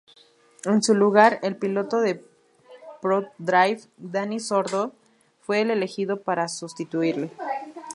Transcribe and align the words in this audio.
En 0.65 0.81
su 0.81 0.95
lugar 0.95 1.39
el 1.43 1.57
piloto 1.57 1.99
de 1.99 2.25
Prodrive, 3.03 3.81
Dani 3.97 4.39
Sordo 4.39 4.93
fue 5.41 5.61
el 5.61 5.69
elegido 5.69 6.23
para 6.23 6.47
sustituirle. 6.47 7.29